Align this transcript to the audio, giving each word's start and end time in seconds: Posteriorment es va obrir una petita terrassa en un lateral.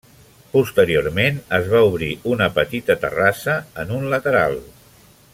Posteriorment 0.53 1.35
es 1.57 1.67
va 1.73 1.81
obrir 1.89 2.09
una 2.35 2.47
petita 2.55 2.95
terrassa 3.03 3.59
en 3.85 3.93
un 3.99 4.09
lateral. 4.15 4.57